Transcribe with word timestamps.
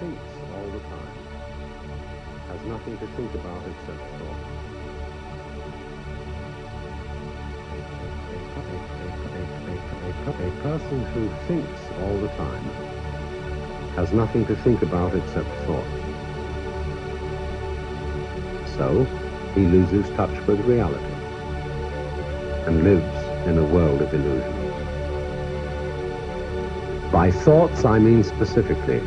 thinks 0.00 0.30
all 0.54 0.66
the 0.70 0.78
time 0.80 1.18
has 2.48 2.62
nothing 2.66 2.96
to 2.98 3.06
think 3.08 3.34
about 3.34 3.62
except 3.66 3.98
thought. 4.18 4.58
A 10.28 10.50
person 10.62 11.04
who 11.14 11.28
thinks 11.48 11.80
all 12.00 12.16
the 12.18 12.28
time 12.28 12.64
has 13.96 14.12
nothing 14.12 14.46
to 14.46 14.54
think 14.56 14.82
about 14.82 15.14
except 15.16 15.48
thought. 15.66 15.84
So, 18.76 19.04
he 19.54 19.62
loses 19.62 20.08
touch 20.10 20.46
with 20.46 20.60
reality 20.60 21.14
and 22.66 22.84
lives 22.84 23.48
in 23.48 23.58
a 23.58 23.64
world 23.64 24.02
of 24.02 24.12
illusion. 24.14 24.52
By 27.10 27.30
thoughts, 27.30 27.84
I 27.84 27.98
mean 27.98 28.22
specifically 28.22 29.00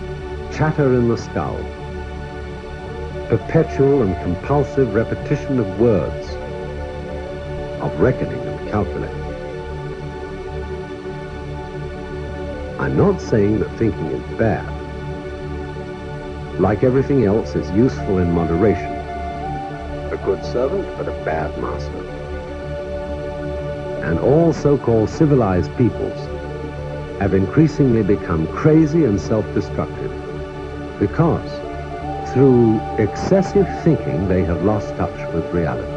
chatter 0.62 0.94
in 0.94 1.08
the 1.08 1.18
skull, 1.18 1.58
perpetual 3.30 4.04
and 4.04 4.16
compulsive 4.22 4.94
repetition 4.94 5.60
of 5.60 5.80
words, 5.80 6.28
of 7.82 8.00
reckoning 8.00 8.40
and 8.40 8.70
calculating. 8.70 9.24
I'm 12.80 12.96
not 12.96 13.20
saying 13.20 13.60
that 13.62 13.76
thinking 13.80 14.06
is 14.12 14.38
bad. 14.38 14.70
Like 16.60 16.84
everything 16.84 17.26
else, 17.26 17.56
is 17.56 17.68
useful 17.72 18.20
in 18.20 18.32
moderation. 18.32 18.94
A 20.14 20.22
good 20.24 20.46
servant, 20.46 20.88
but 20.96 21.08
a 21.08 21.26
bad 21.26 21.60
master. 21.60 22.04
And 24.04 24.20
all 24.20 24.54
so-called 24.54 25.10
civilized 25.10 25.76
peoples 25.76 26.20
have 27.20 27.34
increasingly 27.34 28.04
become 28.04 28.46
crazy 28.50 29.06
and 29.06 29.20
self-destructive 29.20 30.01
because 31.02 31.52
through 32.32 32.80
excessive 33.00 33.68
thinking 33.84 34.28
they 34.28 34.44
have 34.44 34.64
lost 34.64 34.96
touch 34.98 35.34
with 35.34 35.44
reality. 35.52 35.90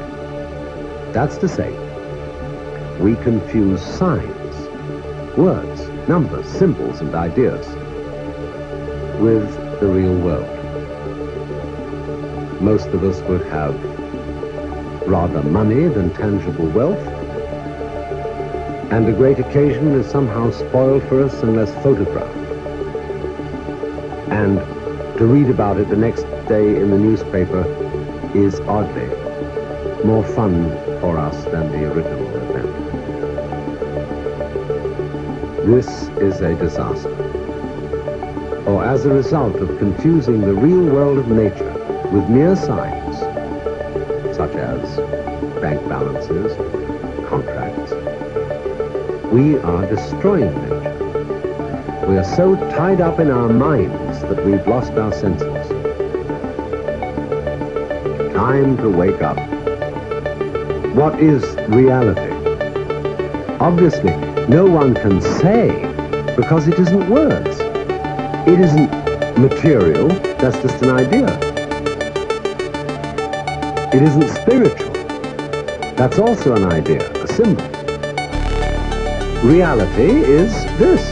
That's 1.12 1.36
to 1.38 1.46
say, 1.46 1.70
we 2.98 3.14
confuse 3.16 3.84
signs, 3.84 4.56
words, 5.36 5.88
numbers, 6.08 6.46
symbols, 6.46 7.02
and 7.02 7.14
ideas 7.14 7.66
with 9.20 9.46
the 9.78 9.86
real 9.86 10.16
world. 10.16 10.50
Most 12.62 12.88
of 12.88 13.04
us 13.04 13.20
would 13.28 13.44
have 13.48 13.74
rather 15.06 15.42
money 15.42 15.86
than 15.86 16.14
tangible 16.14 16.68
wealth, 16.70 17.06
and 18.90 19.06
a 19.06 19.12
great 19.12 19.38
occasion 19.38 19.88
is 19.96 20.06
somehow 20.06 20.50
spoiled 20.50 21.02
for 21.04 21.22
us 21.22 21.42
unless 21.42 21.74
photographed. 21.82 22.34
And 24.30 24.73
to 25.18 25.26
read 25.26 25.48
about 25.48 25.78
it 25.78 25.88
the 25.88 25.96
next 25.96 26.22
day 26.48 26.76
in 26.76 26.90
the 26.90 26.98
newspaper 26.98 27.62
is 28.34 28.58
oddly 28.62 29.06
more 30.04 30.24
fun 30.24 30.70
for 31.00 31.16
us 31.18 31.44
than 31.44 31.70
the 31.70 31.84
original 31.92 32.36
event. 32.50 32.84
This 35.66 36.08
is 36.18 36.40
a 36.40 36.54
disaster. 36.56 37.14
Or 38.66 38.84
as 38.84 39.06
a 39.06 39.10
result 39.10 39.54
of 39.56 39.78
confusing 39.78 40.40
the 40.40 40.52
real 40.52 40.82
world 40.82 41.18
of 41.18 41.28
nature 41.28 41.72
with 42.10 42.28
mere 42.28 42.56
signs, 42.56 43.16
such 44.36 44.54
as 44.56 44.96
bank 45.60 45.88
balances, 45.88 46.56
contracts, 47.28 47.92
we 49.32 49.58
are 49.58 49.86
destroying 49.86 50.52
nature. 50.68 51.03
We 52.08 52.18
are 52.18 52.24
so 52.36 52.54
tied 52.76 53.00
up 53.00 53.18
in 53.18 53.30
our 53.30 53.48
minds 53.48 54.20
that 54.22 54.44
we've 54.44 54.66
lost 54.66 54.92
our 54.92 55.10
senses. 55.10 55.48
Time 58.34 58.76
to 58.76 58.90
wake 58.90 59.22
up. 59.22 59.38
What 60.94 61.18
is 61.18 61.42
reality? 61.68 62.30
Obviously, 63.58 64.14
no 64.48 64.66
one 64.66 64.94
can 64.94 65.22
say 65.22 65.68
because 66.36 66.68
it 66.68 66.78
isn't 66.78 67.08
words. 67.08 67.58
It 68.46 68.60
isn't 68.60 68.90
material, 69.38 70.08
that's 70.38 70.60
just 70.60 70.82
an 70.82 70.90
idea. 70.90 71.26
It 73.94 74.02
isn't 74.02 74.28
spiritual. 74.28 74.92
That's 75.96 76.18
also 76.18 76.54
an 76.54 76.66
idea, 76.66 77.10
a 77.22 77.28
symbol. 77.28 77.64
Reality 79.42 80.22
is 80.22 80.52
this. 80.78 81.03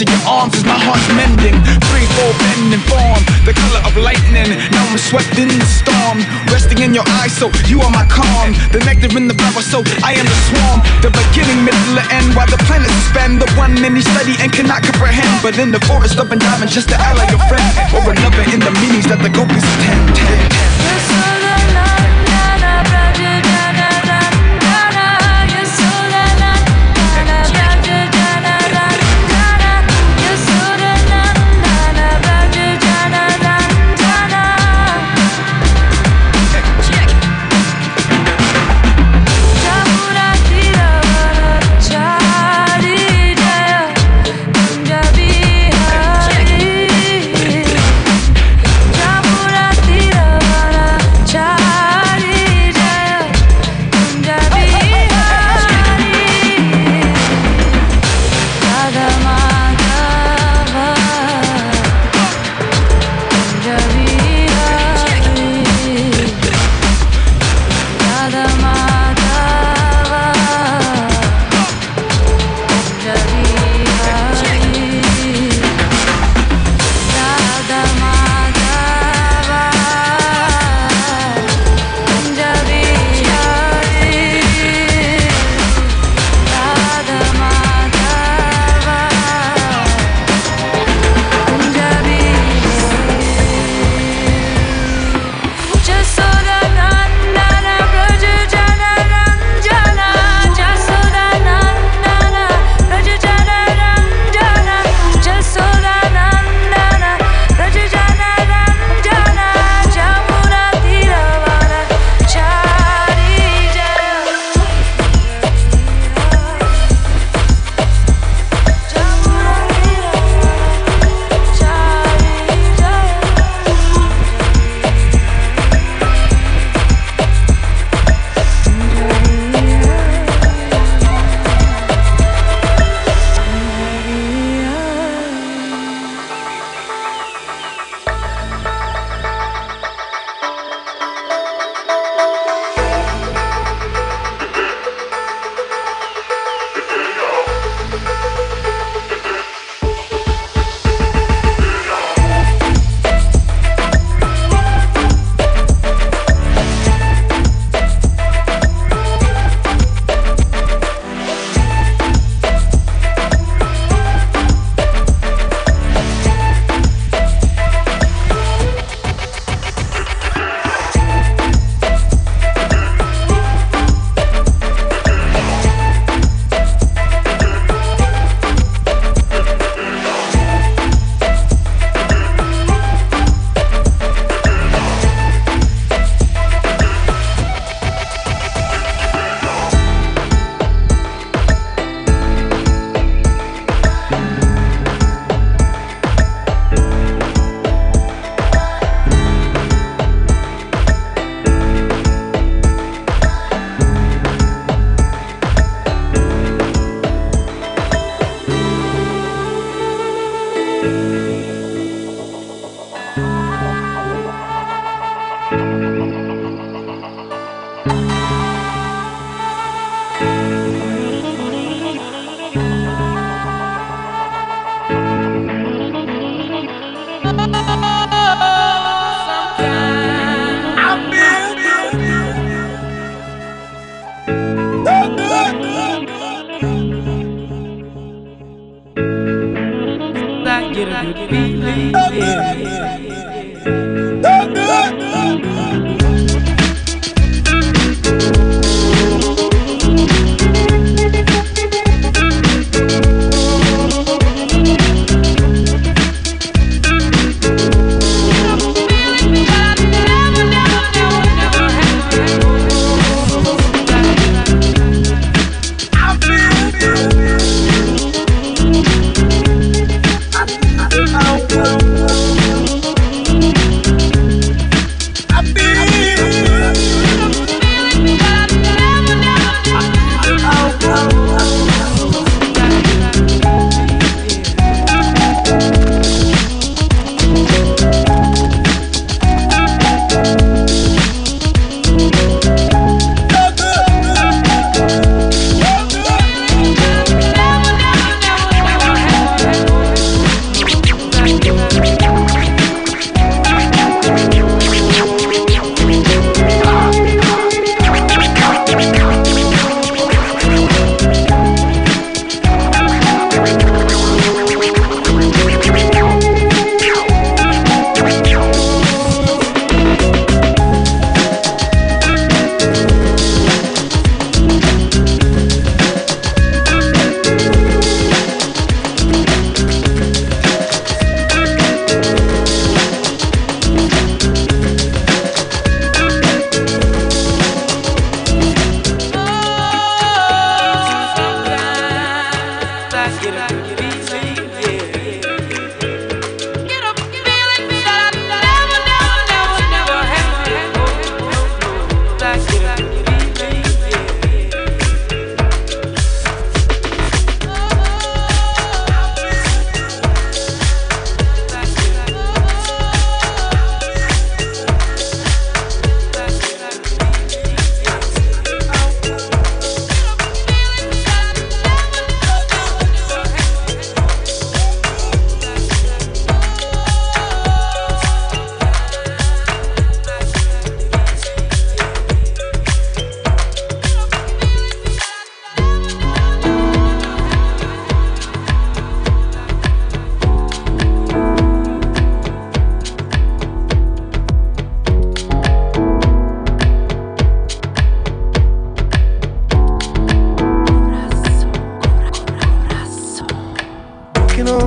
Into 0.00 0.10
your 0.10 0.26
arms 0.26 0.54
as 0.58 0.64
my 0.66 0.74
heart's 0.74 1.06
mending. 1.14 1.54
Free 1.86 2.06
fall 2.18 2.34
bending 2.42 2.82
form 2.90 3.22
The 3.46 3.54
color 3.54 3.78
of 3.86 3.94
lightning. 3.94 4.50
Now 4.74 4.82
I'm 4.90 4.98
swept 4.98 5.38
in 5.38 5.46
the 5.46 5.68
storm 5.70 6.18
Resting 6.50 6.82
in 6.82 6.94
your 6.94 7.06
eyes 7.22 7.30
so 7.30 7.46
you 7.70 7.78
are 7.78 7.90
my 7.94 8.02
calm. 8.10 8.58
The 8.74 8.82
nectar 8.82 9.14
in 9.14 9.30
the 9.30 9.38
flower 9.38 9.62
so 9.62 9.86
I 10.02 10.18
am 10.18 10.26
the 10.26 10.40
swarm. 10.50 10.78
The 10.98 11.14
beginning, 11.14 11.62
middle, 11.62 11.98
and 12.02 12.10
end 12.10 12.28
While 12.34 12.50
the 12.50 12.58
planets 12.66 12.90
suspend 13.06 13.38
The 13.38 13.50
one 13.54 13.78
many 13.78 14.02
study 14.02 14.34
and 14.42 14.50
cannot 14.50 14.82
comprehend. 14.82 15.30
But 15.46 15.58
in 15.62 15.70
the 15.70 15.82
forest 15.86 16.18
of 16.18 16.26
diamonds 16.26 16.74
just 16.74 16.90
to 16.90 16.98
ally 16.98 17.30
your 17.30 17.42
friend. 17.46 17.70
Or 17.94 18.02
another 18.10 18.42
in 18.50 18.58
the 18.58 18.74
meanings 18.82 19.06
that 19.06 19.22
the 19.22 19.30
gopis 19.30 19.62
attend 19.62 20.73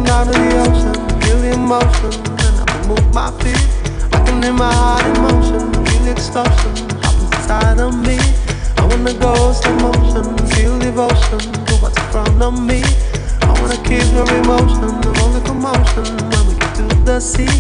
On 0.08 0.24
down 0.24 0.28
the 0.32 0.56
ocean, 0.64 1.20
feel 1.20 1.38
the 1.42 1.52
emotion, 1.52 2.14
and 2.40 2.56
I 2.62 2.66
can 2.66 2.88
move 2.88 3.14
my 3.14 3.28
feet. 3.44 3.60
I 4.16 4.24
can 4.24 4.42
hear 4.42 4.54
my 4.54 4.72
heart 4.72 5.04
in 5.04 5.20
motion, 5.20 5.68
feel 5.84 6.08
explosion 6.08 6.72
happens 7.04 7.32
inside 7.36 7.80
of 7.80 7.92
me. 8.08 8.16
I 8.78 8.88
wanna 8.88 9.14
go 9.20 9.52
slow 9.52 9.76
motion, 9.84 10.24
feel 10.56 10.80
devotion 10.80 11.40
to 11.40 11.74
what's 11.84 11.98
in 12.00 12.08
front 12.08 12.42
of 12.42 12.56
me. 12.56 12.84
I 13.42 13.52
wanna 13.60 13.76
keep 13.84 14.08
your 14.16 14.30
emotion, 14.40 14.96
the 15.04 15.12
the 15.36 15.42
commotion 15.44 16.08
when 16.32 16.44
we 16.48 16.54
get 16.56 16.72
to 16.80 16.88
the 17.04 17.20
sea. 17.20 17.52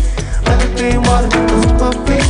Let 0.47 0.63
the 0.63 0.71
clean 0.79 1.03
water 1.03 1.27
touch 1.27 1.71
my 1.83 1.91
feet. 2.07 2.27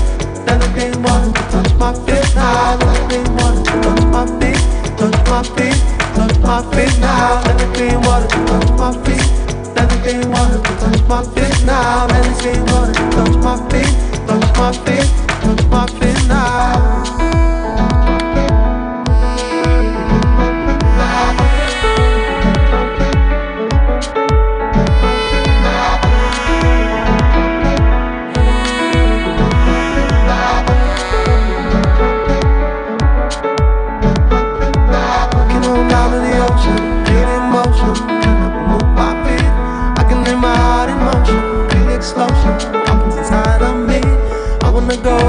Let 0.49 0.57
the 0.61 0.69
clean 0.73 0.97
water 1.05 1.29
touch 1.53 1.73
my 1.77 1.93
feet 1.93 2.25
now. 2.33 2.73
Let 2.73 2.89
the 2.89 3.01
clean 3.05 3.29
water 3.37 3.63
touch 3.85 4.03
my 4.09 4.25
feet, 4.41 4.61
touch 4.97 5.19
my 5.29 5.41
feet, 5.53 5.77
touch 6.17 6.37
my 6.41 6.57
feet 6.73 6.93
now. 7.05 7.43
Let 7.45 7.57
the 7.61 7.67
clean 7.77 8.01
water 8.01 8.29
touch 8.49 8.69
my 8.81 8.91
feet. 9.05 9.46
Touch 10.03 11.01
my 11.07 11.23
feet 11.23 11.65
now. 11.65 12.07
Clean 12.39 12.65
touch 12.65 13.35
my 13.43 13.57
feet, 13.69 13.93
touch 14.27 14.57
my 14.57 14.71
feet, 14.85 15.07
touch 15.41 15.65
my 15.69 15.85
feet 15.87 16.27
now. 16.27 17.26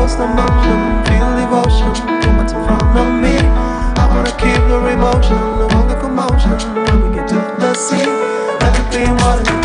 Wanna 0.09 0.17
slow 0.17 0.27
motion, 0.29 1.05
feel 1.05 1.29
devotion 1.37 2.21
to 2.21 2.29
what's 2.37 2.53
in 2.53 2.65
front 2.65 2.97
of 2.97 3.09
me. 3.21 3.37
I 4.01 4.07
wanna 4.09 4.33
keep 4.33 4.63
your 4.69 4.89
emotion, 4.91 5.37
the 5.59 5.69
all 5.75 5.87
the 5.87 5.97
commotion 5.97 6.53
when 6.75 7.11
we 7.11 7.15
get 7.15 7.29
to 7.29 7.35
the 7.59 7.75
sea. 7.75 8.07
Let 8.61 8.73
the 8.75 9.58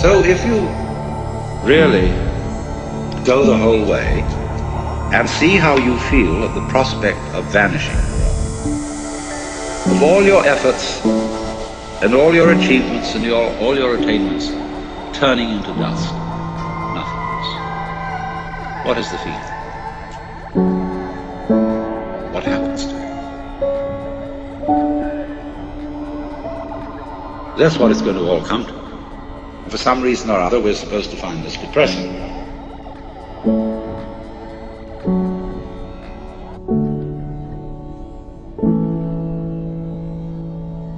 So 0.00 0.22
if 0.22 0.46
you 0.46 0.60
really 1.66 2.10
go 3.24 3.44
the 3.44 3.56
whole 3.58 3.84
way 3.84 4.20
and 5.12 5.28
see 5.28 5.56
how 5.56 5.76
you 5.76 5.98
feel 5.98 6.44
at 6.44 6.54
the 6.54 6.64
prospect 6.68 7.18
of 7.34 7.44
vanishing, 7.46 7.96
of 9.90 10.00
all 10.00 10.22
your 10.22 10.46
efforts 10.46 11.04
and 11.04 12.14
all 12.14 12.32
your 12.32 12.52
achievements 12.52 13.16
and 13.16 13.24
your, 13.24 13.52
all 13.56 13.76
your 13.76 13.96
attainments 13.96 14.46
turning 15.18 15.50
into 15.50 15.72
dust, 15.74 16.14
nothingness, 16.94 17.48
what 18.84 18.98
is 18.98 19.10
the 19.10 19.18
feeling? 19.18 19.42
What 22.32 22.44
happens 22.44 22.86
to 22.86 22.92
you? 22.92 23.08
That's 27.56 27.76
what 27.78 27.90
it's 27.90 28.02
going 28.02 28.14
to 28.14 28.22
all 28.30 28.44
come 28.44 28.64
to. 28.64 28.87
For 29.70 29.76
some 29.76 30.00
reason 30.00 30.30
or 30.30 30.40
other, 30.40 30.60
we're 30.60 30.74
supposed 30.74 31.10
to 31.10 31.16
find 31.16 31.44
this 31.44 31.56
depressing. 31.56 32.10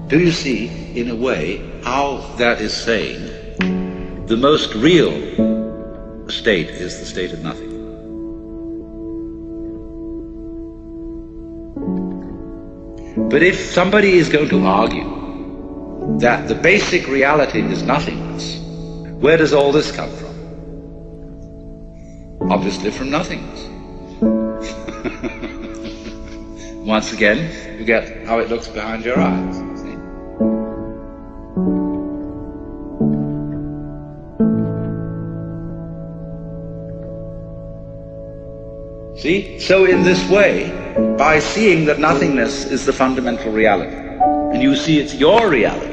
Do 0.07 0.19
you 0.21 0.31
see, 0.31 0.69
in 0.95 1.11
a 1.11 1.17
way, 1.17 1.59
how 1.83 2.19
that 2.39 2.61
is 2.61 2.73
saying 2.73 3.27
the 4.27 4.37
most 4.37 4.75
real 4.75 5.11
state 6.29 6.71
is 6.71 7.01
the 7.01 7.07
state 7.07 7.33
of 7.33 7.43
nothing? 7.43 7.71
But 13.29 13.43
if 13.43 13.59
somebody 13.59 14.13
is 14.13 14.29
going 14.29 14.49
to 14.49 14.65
argue 14.65 16.19
that 16.21 16.49
the 16.49 16.55
basic 16.55 17.09
reality 17.09 17.63
is 17.63 17.83
nothingness, 17.83 18.30
where 19.21 19.37
does 19.37 19.53
all 19.53 19.71
this 19.71 19.93
come 19.93 20.11
from? 20.11 20.31
Obviously 22.51 22.91
from 22.91 23.11
nothingness. 23.11 23.69
Once 26.87 27.13
again, 27.13 27.79
you 27.79 27.85
get 27.85 28.27
how 28.27 28.39
it 28.39 28.49
looks 28.49 28.69
behind 28.69 29.05
your 29.05 29.21
eyes. 29.21 29.57
See? 39.21 39.59
So 39.59 39.85
in 39.85 40.03
this 40.03 40.27
way, 40.31 40.71
by 41.19 41.41
seeing 41.41 41.85
that 41.85 41.99
nothingness 41.99 42.65
is 42.65 42.87
the 42.87 42.93
fundamental 42.95 43.53
reality, 43.53 43.95
and 43.95 44.63
you 44.63 44.75
see 44.75 44.99
it's 44.99 45.15
your 45.15 45.51
reality, 45.51 45.93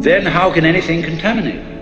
then 0.00 0.26
how 0.26 0.52
can 0.52 0.64
anything 0.64 1.04
contaminate 1.04 1.75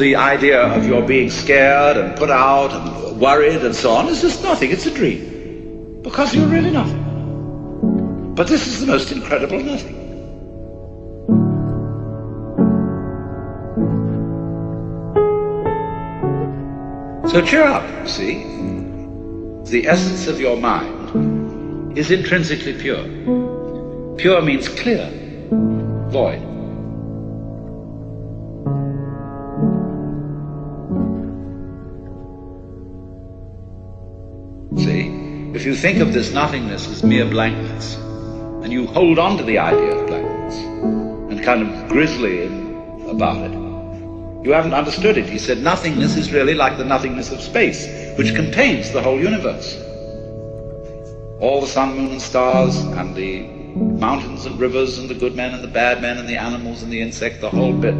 the 0.00 0.16
idea 0.16 0.58
of 0.62 0.86
your 0.86 1.02
being 1.02 1.28
scared 1.28 1.98
and 1.98 2.16
put 2.16 2.30
out 2.30 2.72
and 2.72 3.20
worried 3.20 3.62
and 3.62 3.74
so 3.74 3.92
on 3.92 4.08
is 4.08 4.22
just 4.22 4.42
nothing. 4.42 4.70
It's 4.70 4.86
a 4.86 4.90
dream. 4.90 6.00
Because 6.02 6.34
you're 6.34 6.48
really 6.48 6.70
nothing. 6.70 8.34
But 8.34 8.48
this 8.48 8.66
is 8.66 8.80
the 8.80 8.86
most 8.86 9.12
incredible 9.12 9.62
nothing. 9.62 9.98
So 17.28 17.44
cheer 17.44 17.64
up, 17.64 18.08
see? 18.08 18.42
The 19.70 19.86
essence 19.86 20.26
of 20.26 20.40
your 20.40 20.56
mind 20.56 21.96
is 21.98 22.10
intrinsically 22.10 22.72
pure. 22.72 23.04
Pure 24.16 24.42
means 24.42 24.66
clear, 24.68 25.10
void. 26.08 26.49
If 35.60 35.66
you 35.66 35.74
think 35.74 35.98
of 35.98 36.14
this 36.14 36.32
nothingness 36.32 36.88
as 36.88 37.02
mere 37.02 37.26
blankness, 37.26 37.96
and 37.96 38.72
you 38.72 38.86
hold 38.86 39.18
on 39.18 39.36
to 39.36 39.44
the 39.44 39.58
idea 39.58 39.94
of 39.94 40.06
blankness, 40.06 40.56
and 40.56 41.44
kind 41.44 41.60
of 41.68 41.86
grizzly 41.86 42.46
about 43.06 43.42
it, 43.44 43.52
you 44.42 44.52
haven't 44.52 44.72
understood 44.72 45.18
it. 45.18 45.28
He 45.28 45.36
said 45.36 45.58
nothingness 45.58 46.16
is 46.16 46.32
really 46.32 46.54
like 46.54 46.78
the 46.78 46.84
nothingness 46.86 47.30
of 47.30 47.42
space, 47.42 47.86
which 48.16 48.34
contains 48.34 48.90
the 48.90 49.02
whole 49.02 49.20
universe. 49.20 49.76
All 51.40 51.60
the 51.60 51.66
sun, 51.66 51.94
moon, 51.94 52.12
and 52.12 52.22
stars, 52.22 52.78
and 52.78 53.14
the 53.14 53.42
mountains 53.42 54.46
and 54.46 54.58
rivers, 54.58 54.96
and 54.96 55.10
the 55.10 55.14
good 55.14 55.36
men 55.36 55.52
and 55.52 55.62
the 55.62 55.68
bad 55.68 56.00
men, 56.00 56.16
and 56.16 56.26
the 56.26 56.38
animals 56.38 56.82
and 56.82 56.90
the 56.90 57.02
insect, 57.02 57.42
the 57.42 57.50
whole 57.50 57.74
bit, 57.74 57.94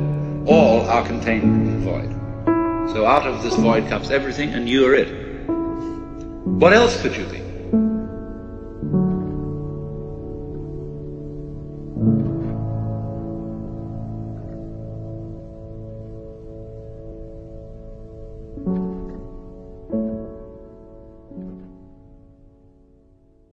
all 0.46 0.80
are 0.88 1.04
contained 1.04 1.42
in 1.42 1.84
the 1.84 1.90
void. 1.90 2.10
So 2.94 3.04
out 3.04 3.26
of 3.26 3.42
this 3.42 3.54
void 3.56 3.86
comes 3.90 4.10
everything, 4.10 4.54
and 4.54 4.66
you're 4.66 4.94
it. 4.94 5.10
What 5.46 6.72
else 6.72 6.98
could 7.02 7.14
you 7.14 7.26
be? 7.26 7.39